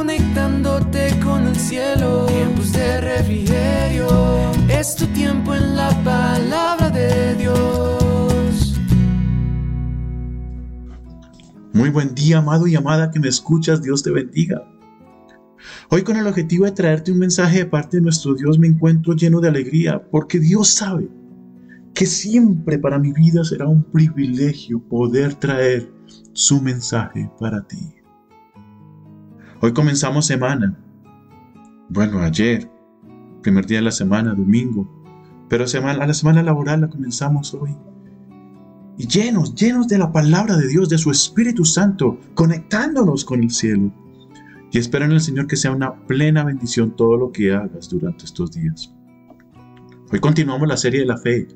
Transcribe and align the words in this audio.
conectándote 0.00 1.20
con 1.22 1.46
el 1.46 1.56
cielo. 1.56 2.24
Tiempos 2.24 2.72
de 2.72 3.00
refrigerio, 3.02 4.08
es 4.70 4.96
tu 4.96 5.06
tiempo 5.08 5.54
en 5.54 5.76
la 5.76 5.90
palabra 6.02 6.88
de 6.88 7.34
Dios. 7.34 8.80
Muy 11.74 11.90
buen 11.90 12.14
día, 12.14 12.38
amado 12.38 12.66
y 12.66 12.76
amada 12.76 13.10
que 13.10 13.20
me 13.20 13.28
escuchas, 13.28 13.82
Dios 13.82 14.02
te 14.02 14.10
bendiga. 14.10 14.62
Hoy 15.90 16.02
con 16.02 16.16
el 16.16 16.26
objetivo 16.26 16.64
de 16.64 16.72
traerte 16.72 17.12
un 17.12 17.18
mensaje 17.18 17.58
de 17.58 17.66
parte 17.66 17.98
de 17.98 18.02
nuestro 18.02 18.34
Dios 18.34 18.58
me 18.58 18.68
encuentro 18.68 19.14
lleno 19.14 19.38
de 19.40 19.48
alegría 19.48 20.02
porque 20.10 20.38
Dios 20.38 20.68
sabe 20.68 21.10
que 21.92 22.06
siempre 22.06 22.78
para 22.78 22.98
mi 22.98 23.12
vida 23.12 23.44
será 23.44 23.68
un 23.68 23.82
privilegio 23.82 24.80
poder 24.80 25.34
traer 25.34 25.92
su 26.32 26.62
mensaje 26.62 27.30
para 27.38 27.60
ti. 27.66 27.99
Hoy 29.62 29.74
comenzamos 29.74 30.24
semana. 30.24 30.74
Bueno, 31.90 32.20
ayer, 32.20 32.70
primer 33.42 33.66
día 33.66 33.76
de 33.76 33.84
la 33.84 33.90
semana, 33.90 34.32
domingo, 34.32 34.88
pero 35.50 35.64
a 35.64 36.06
la 36.06 36.14
semana 36.14 36.42
laboral 36.42 36.80
la 36.80 36.88
comenzamos 36.88 37.52
hoy. 37.52 37.76
Y 38.96 39.06
llenos, 39.06 39.54
llenos 39.54 39.86
de 39.86 39.98
la 39.98 40.12
palabra 40.12 40.56
de 40.56 40.66
Dios, 40.66 40.88
de 40.88 40.96
su 40.96 41.10
Espíritu 41.10 41.66
Santo, 41.66 42.18
conectándonos 42.32 43.26
con 43.26 43.42
el 43.42 43.50
cielo. 43.50 43.92
Y 44.72 44.78
espero 44.78 45.04
en 45.04 45.12
el 45.12 45.20
Señor 45.20 45.46
que 45.46 45.56
sea 45.56 45.72
una 45.72 46.06
plena 46.06 46.42
bendición 46.42 46.96
todo 46.96 47.18
lo 47.18 47.30
que 47.30 47.52
hagas 47.52 47.90
durante 47.90 48.24
estos 48.24 48.52
días. 48.52 48.94
Hoy 50.10 50.20
continuamos 50.20 50.68
la 50.68 50.78
serie 50.78 51.00
de 51.00 51.06
la 51.06 51.18
fe 51.18 51.46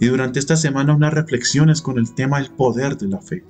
y 0.00 0.06
durante 0.06 0.40
esta 0.40 0.56
semana 0.56 0.92
unas 0.92 1.14
reflexiones 1.14 1.80
con 1.82 1.98
el 1.98 2.16
tema 2.16 2.40
el 2.40 2.50
poder 2.50 2.96
de 2.96 3.06
la 3.06 3.20
fe. 3.20 3.44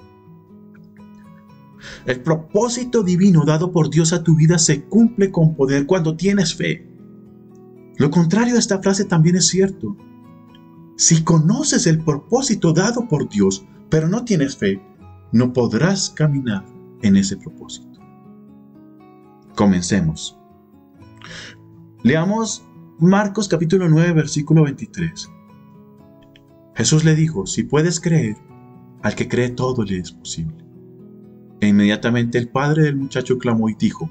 El 2.07 2.21
propósito 2.21 3.03
divino 3.03 3.45
dado 3.45 3.73
por 3.73 3.91
Dios 3.91 4.13
a 4.13 4.23
tu 4.23 4.37
vida 4.37 4.59
se 4.59 4.85
cumple 4.85 5.31
con 5.31 5.55
poder 5.55 5.87
cuando 5.87 6.17
tienes 6.17 6.55
fe. 6.55 6.89
Lo 7.97 8.11
contrario 8.11 8.55
de 8.55 8.61
esta 8.61 8.81
frase 8.81 9.05
también 9.05 9.37
es 9.37 9.47
cierto. 9.47 9.97
Si 10.97 11.23
conoces 11.23 11.87
el 11.87 12.03
propósito 12.05 12.73
dado 12.73 13.09
por 13.09 13.29
Dios, 13.29 13.67
pero 13.91 14.09
no 14.09 14.25
tienes 14.25 14.57
fe, 14.57 14.83
no 15.33 15.53
podrás 15.53 16.11
caminar 16.11 16.65
en 17.03 17.17
ese 17.17 17.37
propósito. 17.37 18.01
Comencemos. 19.55 20.39
Leamos 22.03 22.65
Marcos 22.99 23.49
capítulo 23.49 23.89
9, 23.89 24.13
versículo 24.13 24.65
23. 24.65 25.31
Jesús 26.75 27.05
le 27.05 27.15
dijo, 27.15 27.47
si 27.47 27.63
puedes 27.63 28.01
creer, 28.01 28.37
al 29.03 29.15
que 29.15 29.29
cree 29.29 29.51
todo 29.51 29.85
le 29.85 29.99
es 29.99 30.13
posible. 30.13 30.64
E 31.65 31.69
inmediatamente 31.69 32.37
el 32.37 32.51
padre 32.51 32.83
del 32.83 32.97
muchacho 32.97 33.39
clamó 33.39 33.71
y 33.71 33.75
dijo, 33.75 34.11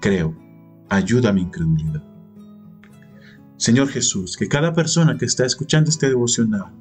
creo, 0.00 0.36
ayuda 0.88 1.30
a 1.30 1.32
mi 1.32 1.42
incredulidad. 1.42 2.00
Señor 3.56 3.88
Jesús, 3.88 4.36
que 4.36 4.46
cada 4.46 4.72
persona 4.72 5.18
que 5.18 5.24
está 5.24 5.44
escuchando 5.44 5.90
este 5.90 6.08
devocional 6.08 6.72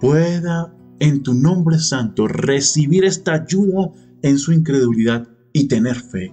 pueda 0.00 0.72
en 1.00 1.24
tu 1.24 1.34
nombre 1.34 1.80
santo 1.80 2.28
recibir 2.28 3.04
esta 3.04 3.32
ayuda 3.32 3.90
en 4.22 4.38
su 4.38 4.52
incredulidad 4.52 5.26
y 5.52 5.66
tener 5.66 5.96
fe. 5.96 6.32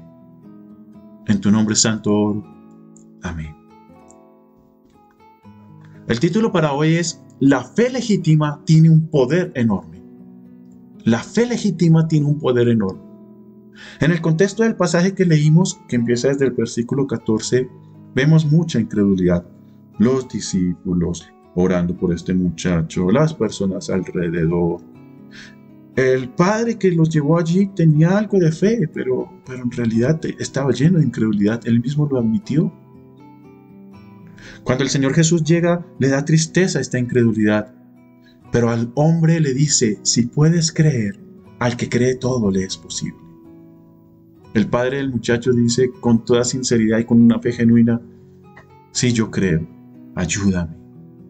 En 1.25 1.41
tu 1.41 1.49
nombre 1.49 1.75
santo 1.75 2.13
oro. 2.13 2.43
Amén. 3.23 3.55
El 6.07 6.19
título 6.19 6.51
para 6.51 6.73
hoy 6.73 6.93
es 6.93 7.23
La 7.39 7.63
fe 7.63 7.89
legítima 7.89 8.61
tiene 8.65 8.91
un 8.91 9.09
poder 9.09 9.51
enorme. 9.55 9.98
La 11.09 11.23
fe 11.23 11.47
legítima 11.47 12.07
tiene 12.07 12.27
un 12.27 12.37
poder 12.37 12.69
enorme. 12.69 13.01
En 13.99 14.11
el 14.11 14.21
contexto 14.21 14.61
del 14.61 14.75
pasaje 14.75 15.15
que 15.15 15.25
leímos, 15.25 15.79
que 15.87 15.95
empieza 15.95 16.27
desde 16.27 16.45
el 16.45 16.51
versículo 16.51 17.07
14, 17.07 17.67
vemos 18.13 18.45
mucha 18.45 18.79
incredulidad. 18.79 19.43
Los 19.97 20.29
discípulos 20.29 21.27
orando 21.55 21.97
por 21.97 22.13
este 22.13 22.35
muchacho, 22.35 23.09
las 23.09 23.33
personas 23.33 23.89
alrededor, 23.89 24.81
el 25.95 26.29
padre 26.29 26.77
que 26.77 26.91
los 26.91 27.09
llevó 27.09 27.39
allí 27.39 27.71
tenía 27.75 28.15
algo 28.15 28.37
de 28.37 28.51
fe, 28.51 28.87
pero, 28.93 29.41
pero 29.47 29.63
en 29.63 29.71
realidad 29.71 30.21
estaba 30.37 30.71
lleno 30.71 30.99
de 30.99 31.05
incredulidad. 31.05 31.59
Él 31.65 31.81
mismo 31.81 32.07
lo 32.07 32.19
admitió. 32.19 32.71
Cuando 34.63 34.83
el 34.83 34.91
Señor 34.91 35.15
Jesús 35.15 35.43
llega, 35.43 35.83
le 35.97 36.09
da 36.09 36.23
tristeza 36.23 36.79
esta 36.79 36.99
incredulidad. 36.99 37.78
Pero 38.51 38.69
al 38.69 38.91
hombre 38.95 39.39
le 39.39 39.53
dice, 39.53 39.99
si 40.03 40.23
puedes 40.23 40.71
creer, 40.71 41.19
al 41.59 41.77
que 41.77 41.89
cree 41.89 42.15
todo 42.15 42.49
le 42.49 42.63
es 42.63 42.77
posible. 42.77 43.19
El 44.53 44.67
padre 44.67 44.97
del 44.97 45.11
muchacho 45.11 45.51
dice 45.51 45.91
con 45.99 46.25
toda 46.25 46.43
sinceridad 46.43 46.99
y 46.99 47.05
con 47.05 47.21
una 47.21 47.39
fe 47.39 47.51
genuina, 47.51 48.01
sí 48.91 49.13
yo 49.13 49.29
creo, 49.29 49.67
ayúdame, 50.15 50.75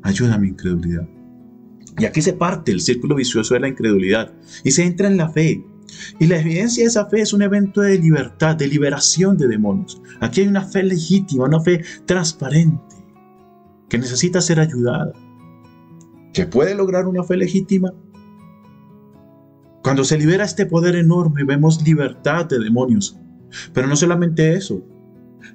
ayúdame 0.03 0.43
mi 0.43 0.47
incredulidad. 0.49 1.07
Y 1.97 2.05
aquí 2.05 2.21
se 2.21 2.33
parte 2.33 2.71
el 2.71 2.79
círculo 2.79 3.15
vicioso 3.15 3.55
de 3.55 3.59
la 3.59 3.67
incredulidad 3.67 4.33
y 4.63 4.71
se 4.71 4.85
entra 4.85 5.07
en 5.07 5.17
la 5.17 5.29
fe. 5.29 5.65
Y 6.19 6.27
la 6.27 6.39
evidencia 6.39 6.83
de 6.83 6.89
esa 6.89 7.07
fe 7.07 7.21
es 7.21 7.33
un 7.33 7.41
evento 7.41 7.81
de 7.81 7.97
libertad, 7.97 8.55
de 8.55 8.67
liberación 8.67 9.37
de 9.37 9.47
demonios. 9.47 10.01
Aquí 10.21 10.41
hay 10.41 10.47
una 10.47 10.63
fe 10.63 10.83
legítima, 10.83 11.45
una 11.45 11.59
fe 11.59 11.83
transparente, 12.05 12.95
que 13.89 13.97
necesita 13.97 14.39
ser 14.39 14.59
ayudada. 14.59 15.11
¿Que 16.39 16.47
puede 16.47 16.73
lograr 16.73 17.05
una 17.05 17.21
fe 17.21 17.35
legítima? 17.35 17.93
Cuando 19.83 20.05
se 20.05 20.17
libera 20.17 20.45
este 20.45 20.65
poder 20.65 20.95
enorme, 20.95 21.43
vemos 21.43 21.83
libertad 21.83 22.45
de 22.45 22.59
demonios. 22.59 23.19
Pero 23.73 23.87
no 23.87 23.97
solamente 23.97 24.53
eso. 24.53 24.81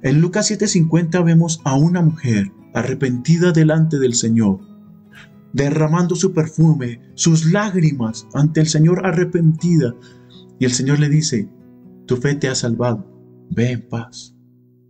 En 0.02 0.20
Lucas 0.20 0.50
7:50 0.50 1.24
vemos 1.24 1.62
a 1.64 1.74
una 1.74 2.02
mujer 2.02 2.52
arrepentida 2.74 3.50
delante 3.50 3.98
del 3.98 4.12
Señor 4.12 4.60
derramando 5.54 6.16
su 6.16 6.34
perfume, 6.34 7.00
sus 7.14 7.50
lágrimas 7.50 8.26
ante 8.34 8.60
el 8.60 8.66
Señor 8.66 9.06
arrepentida. 9.06 9.94
Y 10.58 10.66
el 10.66 10.72
Señor 10.72 10.98
le 10.98 11.08
dice, 11.08 11.48
tu 12.04 12.18
fe 12.18 12.34
te 12.34 12.48
ha 12.48 12.54
salvado, 12.54 13.10
ve 13.50 13.70
en 13.70 13.88
paz. 13.88 14.36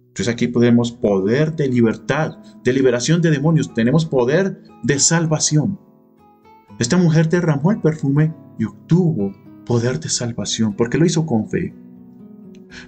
Entonces 0.08 0.32
aquí 0.32 0.48
podemos 0.48 0.90
poder 0.90 1.54
de 1.54 1.68
libertad, 1.68 2.38
de 2.64 2.72
liberación 2.72 3.22
de 3.22 3.30
demonios, 3.30 3.74
tenemos 3.74 4.04
poder 4.06 4.60
de 4.82 4.98
salvación. 4.98 5.83
Esta 6.78 6.96
mujer 6.96 7.28
derramó 7.28 7.70
el 7.70 7.80
perfume 7.80 8.34
y 8.58 8.64
obtuvo 8.64 9.32
poder 9.64 10.00
de 10.00 10.08
salvación 10.08 10.74
porque 10.74 10.98
lo 10.98 11.06
hizo 11.06 11.24
con 11.26 11.48
fe. 11.48 11.74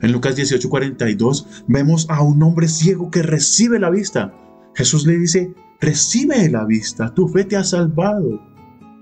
En 0.02 0.12
Lucas 0.12 0.36
18:42 0.36 1.64
vemos 1.68 2.06
a 2.10 2.22
un 2.22 2.42
hombre 2.42 2.68
ciego 2.68 3.10
que 3.10 3.22
recibe 3.22 3.78
la 3.78 3.90
vista. 3.90 4.34
Jesús 4.74 5.06
le 5.06 5.18
dice, 5.18 5.54
recibe 5.80 6.50
la 6.50 6.64
vista, 6.64 7.14
tu 7.14 7.28
fe 7.28 7.44
te 7.44 7.56
ha 7.56 7.64
salvado. 7.64 8.40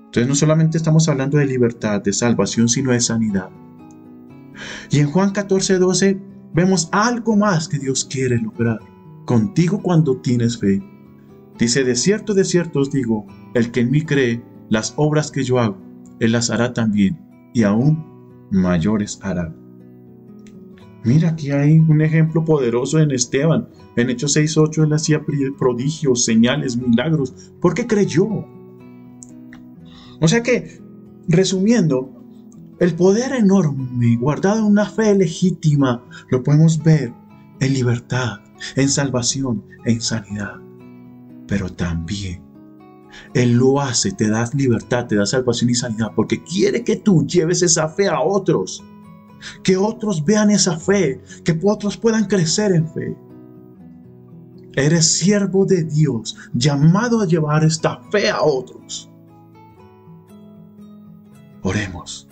Entonces 0.06 0.28
no 0.28 0.34
solamente 0.34 0.76
estamos 0.76 1.08
hablando 1.08 1.38
de 1.38 1.46
libertad, 1.46 2.02
de 2.02 2.12
salvación, 2.12 2.68
sino 2.68 2.92
de 2.92 3.00
sanidad. 3.00 3.50
Y 4.90 5.00
en 5.00 5.10
Juan 5.10 5.32
14, 5.32 5.78
12 5.78 6.20
vemos 6.52 6.88
algo 6.92 7.36
más 7.36 7.66
que 7.66 7.78
Dios 7.78 8.04
quiere 8.04 8.38
lograr 8.38 8.78
contigo 9.24 9.82
cuando 9.82 10.18
tienes 10.18 10.58
fe. 10.58 10.82
Dice, 11.58 11.84
de 11.84 11.96
cierto, 11.96 12.34
de 12.34 12.44
cierto 12.44 12.80
os 12.80 12.90
digo, 12.90 13.26
el 13.54 13.70
que 13.70 13.80
en 13.80 13.90
mí 13.90 14.02
cree, 14.02 14.42
las 14.68 14.94
obras 14.96 15.30
que 15.30 15.44
yo 15.44 15.58
hago, 15.58 15.76
él 16.20 16.32
las 16.32 16.50
hará 16.50 16.72
también, 16.72 17.18
y 17.52 17.62
aún 17.62 18.04
mayores 18.50 19.18
hará. 19.22 19.54
Mira, 21.04 21.30
aquí 21.30 21.50
hay 21.50 21.78
un 21.78 22.00
ejemplo 22.00 22.44
poderoso 22.44 22.98
en 22.98 23.10
Esteban. 23.10 23.68
En 23.96 24.08
Hechos 24.08 24.36
6.8 24.36 24.84
él 24.84 24.92
hacía 24.94 25.22
prodigios, 25.58 26.24
señales, 26.24 26.78
milagros, 26.78 27.52
porque 27.60 27.86
creyó. 27.86 28.26
O 30.20 30.28
sea 30.28 30.42
que, 30.42 30.80
resumiendo, 31.28 32.10
el 32.80 32.94
poder 32.94 33.32
enorme 33.34 34.16
guardado 34.16 34.60
en 34.60 34.64
una 34.64 34.86
fe 34.86 35.14
legítima 35.14 36.02
lo 36.30 36.42
podemos 36.42 36.82
ver 36.82 37.12
en 37.60 37.74
libertad, 37.74 38.40
en 38.74 38.88
salvación, 38.88 39.62
en 39.84 40.00
sanidad. 40.00 40.54
Pero 41.46 41.68
también 41.68 42.43
Él 43.34 43.52
lo 43.52 43.80
hace, 43.80 44.12
te 44.12 44.28
da 44.28 44.48
libertad, 44.54 45.06
te 45.06 45.16
da 45.16 45.26
salvación 45.26 45.70
y 45.70 45.74
sanidad, 45.74 46.12
porque 46.14 46.42
quiere 46.42 46.84
que 46.84 46.96
tú 46.96 47.26
lleves 47.26 47.62
esa 47.62 47.88
fe 47.88 48.08
a 48.08 48.20
otros 48.20 48.82
que 49.62 49.76
otros 49.76 50.24
vean 50.24 50.50
esa 50.50 50.76
fe, 50.78 51.20
que 51.44 51.58
otros 51.62 51.96
puedan 51.96 52.26
crecer 52.26 52.72
en 52.72 52.88
fe. 52.88 53.16
Eres 54.74 55.18
siervo 55.18 55.64
de 55.64 55.84
Dios, 55.84 56.36
llamado 56.52 57.20
a 57.20 57.26
llevar 57.26 57.64
esta 57.64 58.00
fe 58.10 58.30
a 58.30 58.42
otros. 58.42 59.10
Oremos. 61.62 62.28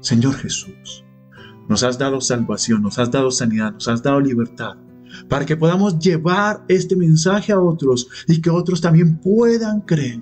Señor 0.00 0.34
Jesús, 0.34 1.04
nos 1.68 1.82
has 1.82 1.98
dado 1.98 2.20
salvación, 2.20 2.82
nos 2.82 2.98
has 2.98 3.10
dado 3.10 3.30
sanidad, 3.30 3.72
nos 3.72 3.88
has 3.88 4.02
dado 4.02 4.20
libertad, 4.20 4.76
para 5.28 5.46
que 5.46 5.56
podamos 5.56 5.98
llevar 5.98 6.64
este 6.68 6.96
mensaje 6.96 7.52
a 7.52 7.60
otros 7.60 8.08
y 8.26 8.40
que 8.40 8.50
otros 8.50 8.80
también 8.80 9.18
puedan 9.18 9.80
creer 9.80 10.20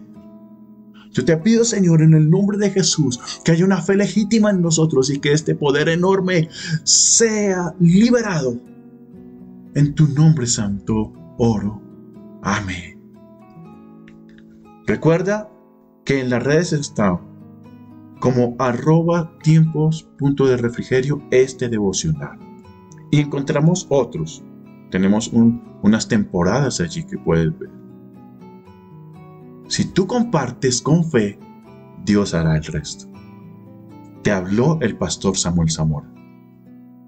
yo 1.13 1.25
te 1.25 1.37
pido, 1.37 1.65
Señor, 1.65 2.03
en 2.03 2.15
el 2.15 2.31
nombre 2.31 2.57
de 2.57 2.71
Jesús, 2.71 3.19
que 3.45 3.53
haya 3.53 3.65
una 3.65 3.83
fe 3.83 3.97
legítima 3.97 4.51
en 4.51 4.63
nosotros 4.63 5.11
y 5.11 5.19
que 5.19 5.33
este 5.33 5.55
poder 5.55 5.89
enorme 5.89 6.49
sea 6.85 7.75
liberado 7.81 8.57
En 9.75 9.95
tu 9.95 10.09
nombre 10.09 10.47
santo 10.47 11.13
oro. 11.39 11.81
Amén. 12.43 13.01
Recuerda 14.87 15.49
que 16.05 16.21
en 16.21 16.31
las 16.31 16.43
redes 16.43 16.73
está 16.73 17.21
como 18.19 18.57
arroba 18.59 19.39
tiempos 19.43 20.09
punto 20.19 20.47
de 20.47 20.57
refrigerio 20.57 21.23
este 21.31 21.69
devocional. 21.69 22.39
Y 23.13 23.21
encontramos 23.21 23.87
otros. 23.91 24.43
Tenemos 24.91 25.31
unas 25.33 26.09
temporadas 26.09 26.81
allí 26.81 27.05
que 27.05 27.19
puedes 27.19 27.57
ver. 27.59 27.71
Si 29.69 29.85
tú 29.85 30.07
compartes 30.07 30.83
con 30.83 31.05
fe, 31.05 31.39
Dios 32.05 32.35
hará 32.35 32.57
el 32.57 32.65
resto. 32.65 33.07
Te 34.23 34.33
habló 34.33 34.79
el 34.81 34.97
pastor 34.97 35.37
Samuel 35.37 35.71
Zamora. 35.71 36.13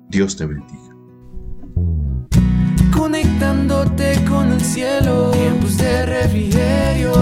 Dios 0.08 0.36
te 0.36 0.46
bendiga. 0.46 0.94
Conectándote 2.96 4.24
con 4.28 4.52
el 4.52 4.60
cielo, 4.60 5.30
tiempos 5.32 5.76
de 5.78 6.06
refrigerio, 6.06 7.12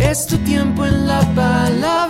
es 0.00 0.26
tu 0.26 0.38
tiempo 0.38 0.86
en 0.86 1.06
la 1.06 1.20
palabra 1.34 2.07